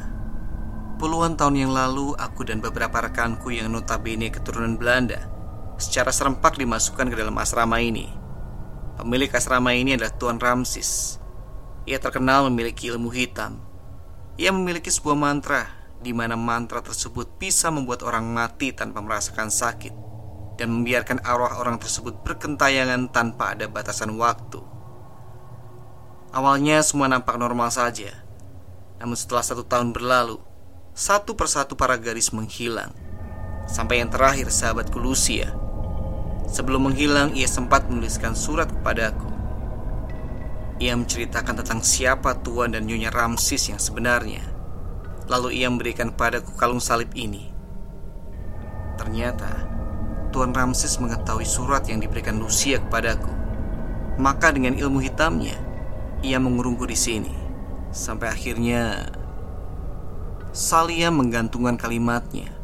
Puluhan 1.02 1.34
tahun 1.40 1.66
yang 1.68 1.72
lalu, 1.74 2.14
aku 2.20 2.46
dan 2.46 2.62
beberapa 2.62 3.02
rekanku 3.02 3.50
yang 3.56 3.72
notabene 3.72 4.30
keturunan 4.30 4.78
Belanda 4.78 5.32
secara 5.80 6.12
serempak 6.12 6.60
dimasukkan 6.60 7.08
ke 7.08 7.16
dalam 7.16 7.36
asrama 7.40 7.80
ini. 7.80 8.12
Pemilik 9.00 9.32
asrama 9.32 9.72
ini 9.72 9.96
adalah 9.96 10.12
Tuan 10.20 10.38
Ramsis. 10.38 11.18
Ia 11.90 11.98
terkenal 11.98 12.46
memiliki 12.54 12.86
ilmu 12.94 13.10
hitam. 13.10 13.58
Ia 14.38 14.54
memiliki 14.54 14.94
sebuah 14.94 15.18
mantra 15.18 15.66
di 15.98 16.14
mana 16.14 16.38
mantra 16.38 16.86
tersebut 16.86 17.42
bisa 17.42 17.74
membuat 17.74 18.06
orang 18.06 18.30
mati 18.30 18.70
tanpa 18.70 19.02
merasakan 19.02 19.50
sakit 19.50 19.90
dan 20.62 20.70
membiarkan 20.70 21.26
arwah 21.26 21.58
orang 21.58 21.82
tersebut 21.82 22.22
berkentayangan 22.22 23.10
tanpa 23.10 23.58
ada 23.58 23.66
batasan 23.66 24.14
waktu. 24.22 24.62
Awalnya 26.30 26.86
semua 26.86 27.10
nampak 27.10 27.42
normal 27.42 27.74
saja. 27.74 28.14
Namun 29.02 29.18
setelah 29.18 29.42
satu 29.42 29.66
tahun 29.66 29.90
berlalu, 29.90 30.38
satu 30.94 31.34
persatu 31.34 31.74
para 31.74 31.98
gadis 31.98 32.30
menghilang. 32.30 32.94
Sampai 33.66 33.98
yang 33.98 34.14
terakhir 34.14 34.54
sahabatku 34.54 35.02
Lucia. 35.02 35.58
Sebelum 36.54 36.86
menghilang, 36.94 37.34
ia 37.34 37.50
sempat 37.50 37.90
menuliskan 37.90 38.38
surat 38.38 38.70
kepadaku. 38.70 39.39
Ia 40.80 40.96
menceritakan 40.96 41.60
tentang 41.60 41.84
siapa 41.84 42.40
Tuan 42.40 42.72
dan 42.72 42.88
Nyonya 42.88 43.12
Ramsis 43.12 43.68
yang 43.68 43.84
sebenarnya. 43.84 44.48
Lalu 45.28 45.60
ia 45.60 45.68
memberikan 45.68 46.16
padaku 46.16 46.56
kalung 46.56 46.80
salib 46.80 47.12
ini. 47.20 47.52
Ternyata, 48.96 49.68
Tuan 50.32 50.56
Ramses 50.56 50.96
mengetahui 51.04 51.44
surat 51.44 51.84
yang 51.92 52.00
diberikan 52.00 52.40
Lucia 52.40 52.80
kepadaku. 52.80 53.32
Maka 54.20 54.56
dengan 54.56 54.80
ilmu 54.80 55.04
hitamnya, 55.04 55.60
ia 56.24 56.40
mengurungku 56.40 56.88
di 56.88 56.96
sini. 56.96 57.36
Sampai 57.92 58.32
akhirnya 58.32 59.12
Salia 60.56 61.12
menggantungkan 61.12 61.76
kalimatnya 61.76 62.60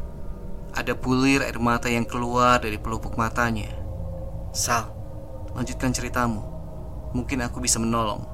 ada 0.76 0.92
bulir 0.92 1.40
air 1.40 1.56
mata 1.56 1.88
yang 1.88 2.04
keluar 2.04 2.60
dari 2.60 2.76
pelupuk 2.76 3.16
matanya. 3.16 3.72
Sal, 4.52 4.92
lanjutkan 5.56 5.92
ceritamu. 5.92 6.55
Mungkin 7.16 7.40
aku 7.40 7.64
bisa 7.64 7.80
menolong. 7.80 8.28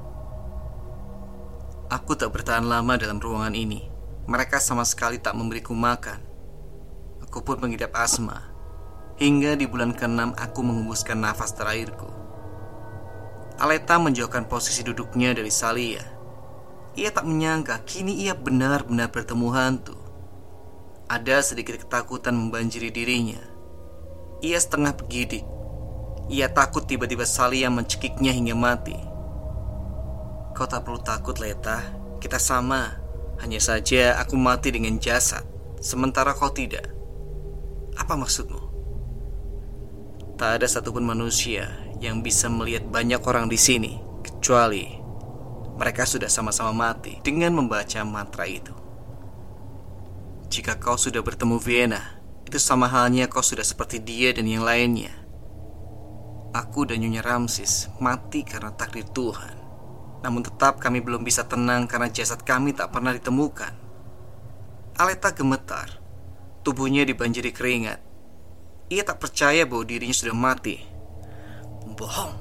Aku 1.87 2.19
tak 2.19 2.35
bertahan 2.35 2.67
lama 2.67 2.99
dalam 2.99 3.15
ruangan 3.15 3.55
ini. 3.55 3.87
Mereka 4.27 4.59
sama 4.59 4.83
sekali 4.83 5.23
tak 5.23 5.39
memberiku 5.39 5.71
makan. 5.71 6.19
Aku 7.23 7.47
pun 7.47 7.63
mengidap 7.63 7.95
asma. 7.95 8.51
Hingga 9.15 9.55
di 9.55 9.71
bulan 9.71 9.95
ke-6 9.95 10.35
aku 10.35 10.59
mengembuskan 10.67 11.15
nafas 11.15 11.55
terakhirku. 11.55 12.11
Aleta 13.55 13.95
menjauhkan 14.03 14.51
posisi 14.51 14.83
duduknya 14.83 15.31
dari 15.31 15.47
Salia. 15.47 16.03
Ia 16.99 17.07
tak 17.15 17.23
menyangka 17.23 17.79
kini 17.87 18.19
ia 18.27 18.35
benar-benar 18.35 19.15
bertemu 19.15 19.47
hantu. 19.55 19.95
Ada 21.07 21.39
sedikit 21.39 21.79
ketakutan 21.79 22.35
membanjiri 22.35 22.91
dirinya. 22.91 23.39
Ia 24.43 24.59
setengah 24.59 24.91
bergidik. 24.91 25.52
Ia 26.31 26.47
takut 26.51 26.87
tiba-tiba 26.87 27.27
Salia 27.27 27.67
mencekiknya 27.67 28.31
hingga 28.31 28.55
mati. 28.55 28.95
Kau 30.53 30.69
tak 30.69 30.85
perlu 30.85 31.01
takut, 31.01 31.35
Leta. 31.41 31.81
Kita 32.21 32.39
sama. 32.39 33.03
Hanya 33.41 33.59
saja 33.59 34.15
aku 34.21 34.37
mati 34.37 34.69
dengan 34.71 35.01
jasad, 35.01 35.43
sementara 35.81 36.31
kau 36.37 36.53
tidak. 36.53 36.87
Apa 37.97 38.15
maksudmu? 38.15 38.61
Tak 40.37 40.61
ada 40.61 40.67
satupun 40.69 41.03
manusia 41.03 41.67
yang 41.99 42.23
bisa 42.23 42.47
melihat 42.47 42.87
banyak 42.87 43.19
orang 43.25 43.49
di 43.49 43.57
sini, 43.59 43.99
kecuali 44.21 44.85
mereka 45.73 46.05
sudah 46.05 46.29
sama-sama 46.29 46.71
mati 46.71 47.17
dengan 47.25 47.57
membaca 47.57 47.99
mantra 48.05 48.45
itu. 48.45 48.71
Jika 50.53 50.77
kau 50.77 50.95
sudah 50.95 51.25
bertemu 51.25 51.57
Vienna, 51.57 52.21
itu 52.45 52.61
sama 52.61 52.85
halnya 52.85 53.25
kau 53.25 53.41
sudah 53.41 53.65
seperti 53.65 53.97
dia 53.97 54.29
dan 54.31 54.45
yang 54.45 54.61
lainnya. 54.61 55.22
Aku 56.53 56.85
dan 56.85 57.01
Nyonya 57.01 57.25
Ramsis 57.25 57.89
mati 57.97 58.45
karena 58.45 58.69
takdir 58.69 59.09
Tuhan. 59.09 59.57
Namun 60.21 60.45
tetap 60.45 60.77
kami 60.77 61.01
belum 61.01 61.25
bisa 61.25 61.49
tenang 61.49 61.89
karena 61.89 62.13
jasad 62.13 62.45
kami 62.45 62.77
tak 62.77 62.93
pernah 62.93 63.09
ditemukan. 63.09 63.73
Aleta 65.01 65.33
gemetar. 65.33 65.97
Tubuhnya 66.61 67.09
dibanjiri 67.09 67.49
keringat. 67.49 67.99
Ia 68.93 69.01
tak 69.01 69.17
percaya 69.17 69.65
bahwa 69.65 69.81
dirinya 69.81 70.13
sudah 70.13 70.37
mati. 70.37 70.77
Bohong. 71.97 72.37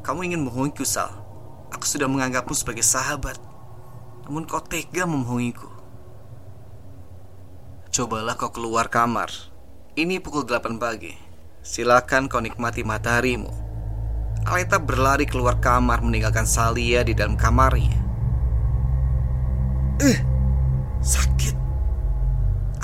Kamu 0.00 0.24
ingin 0.24 0.40
membohongiku, 0.40 0.88
Sal. 0.88 1.12
Aku 1.76 1.84
sudah 1.84 2.08
menganggapmu 2.08 2.56
sebagai 2.56 2.82
sahabat. 2.82 3.36
Namun 4.24 4.48
kau 4.48 4.64
tega 4.64 5.04
membohongiku. 5.04 5.68
Cobalah 7.92 8.34
kau 8.40 8.48
keluar 8.48 8.88
kamar. 8.88 9.28
Ini 9.92 10.24
pukul 10.24 10.48
8 10.48 10.80
pagi. 10.80 11.23
Silakan 11.64 12.28
kau 12.28 12.44
nikmati 12.44 12.84
mataharimu. 12.84 13.48
Aleta 14.44 14.76
berlari 14.76 15.24
keluar 15.24 15.56
kamar 15.64 16.04
meninggalkan 16.04 16.44
Salia 16.44 17.00
di 17.00 17.16
dalam 17.16 17.40
kamarnya. 17.40 17.96
Eh, 19.96 20.20
sakit. 21.00 21.56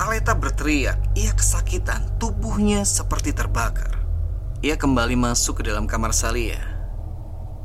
Aleta 0.01 0.33
berteriak. 0.33 0.97
Ia 1.12 1.37
kesakitan. 1.37 2.16
Tubuhnya 2.16 2.81
seperti 2.88 3.37
terbakar. 3.37 4.01
Ia 4.64 4.81
kembali 4.81 5.12
masuk 5.12 5.61
ke 5.61 5.69
dalam 5.69 5.85
kamar 5.85 6.16
Salia. 6.16 6.64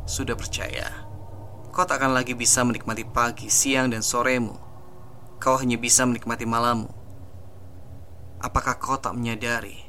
Sudah 0.03 0.35
percaya, 0.35 0.91
kau 1.71 1.87
tak 1.87 2.03
akan 2.03 2.11
lagi 2.11 2.35
bisa 2.35 2.59
menikmati 2.67 3.07
pagi, 3.07 3.47
siang, 3.47 3.87
dan 3.87 4.03
soremu. 4.03 4.59
Kau 5.39 5.55
hanya 5.55 5.79
bisa 5.79 6.03
menikmati 6.03 6.43
malammu. 6.43 6.91
Apakah 8.43 8.75
kau 8.75 8.99
tak 8.99 9.15
menyadari 9.15 9.84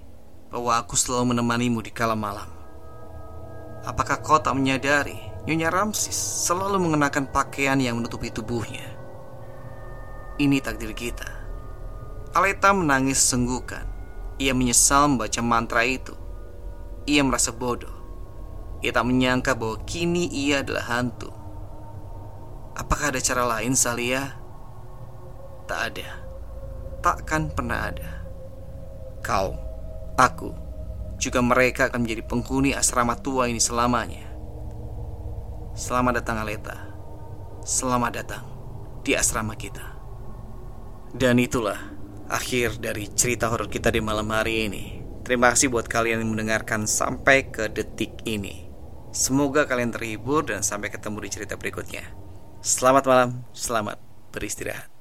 bahwa 0.52 0.78
aku 0.78 0.94
selalu 0.94 1.34
menemanimu 1.34 1.82
di 1.82 1.90
kala 1.90 2.18
malam? 2.18 2.48
Apakah 3.86 4.18
kau 4.18 4.42
tak 4.42 4.58
menyadari 4.58 5.14
Nyonya 5.46 5.70
Ramsis 5.70 6.16
selalu 6.46 6.82
mengenakan 6.82 7.30
pakaian 7.30 7.78
yang 7.78 8.02
menutupi 8.02 8.34
tubuhnya? 8.34 8.82
Ini 10.42 10.58
takdir 10.58 10.90
kita. 10.90 11.30
Aleta 12.34 12.74
menangis 12.74 13.22
senggukan. 13.22 13.86
Ia 14.42 14.52
menyesal 14.52 15.14
membaca 15.14 15.40
mantra 15.40 15.86
itu. 15.86 16.12
Ia 17.06 17.22
merasa 17.22 17.54
bodoh. 17.54 17.94
Ia 18.82 18.90
tak 18.90 19.06
menyangka 19.06 19.54
bahwa 19.54 19.80
kini 19.86 20.26
ia 20.28 20.66
adalah 20.66 20.84
hantu. 20.90 21.30
Apakah 22.76 23.14
ada 23.14 23.22
cara 23.22 23.46
lain, 23.46 23.72
Salia? 23.72 24.36
Tak 25.64 25.80
ada. 25.94 26.10
Takkan 27.00 27.48
pernah 27.54 27.88
ada 27.88 28.16
kau, 29.26 29.58
aku, 30.16 30.50
juga 31.20 31.40
mereka 31.44 31.88
akan 31.88 32.04
menjadi 32.04 32.22
penghuni 32.24 32.72
asrama 32.72 33.16
tua 33.16 33.48
ini 33.48 33.60
selamanya. 33.60 34.24
Selamat 35.76 36.24
datang 36.24 36.40
Aleta. 36.40 36.76
Selamat 37.60 38.12
datang 38.16 38.44
di 39.04 39.12
asrama 39.12 39.52
kita. 39.54 39.84
Dan 41.12 41.36
itulah 41.36 41.78
akhir 42.28 42.80
dari 42.80 43.12
cerita 43.12 43.52
horor 43.52 43.68
kita 43.68 43.92
di 43.92 44.00
malam 44.00 44.28
hari 44.32 44.68
ini. 44.68 44.84
Terima 45.26 45.52
kasih 45.52 45.68
buat 45.68 45.90
kalian 45.90 46.22
yang 46.22 46.32
mendengarkan 46.32 46.86
sampai 46.86 47.50
ke 47.50 47.66
detik 47.68 48.22
ini. 48.24 48.70
Semoga 49.10 49.66
kalian 49.66 49.90
terhibur 49.90 50.46
dan 50.46 50.62
sampai 50.62 50.92
ketemu 50.92 51.26
di 51.26 51.30
cerita 51.32 51.54
berikutnya. 51.58 52.04
Selamat 52.62 53.04
malam, 53.08 53.30
selamat 53.50 53.98
beristirahat. 54.30 54.95